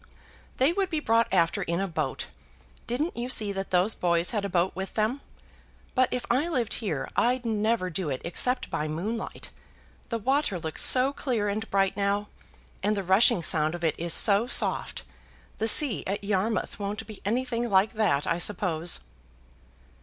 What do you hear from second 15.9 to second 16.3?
at